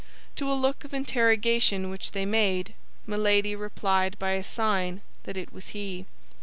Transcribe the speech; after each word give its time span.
To 0.37 0.51
a 0.51 0.57
look 0.57 0.83
of 0.83 0.95
interrogation 0.95 1.91
which 1.91 2.11
they 2.13 2.25
made, 2.25 2.73
Milady 3.05 3.55
replied 3.55 4.17
by 4.17 4.31
a 4.31 4.43
sign 4.43 5.01
that 5.25 5.37
it 5.37 5.53
was 5.53 5.67
he. 5.77 6.07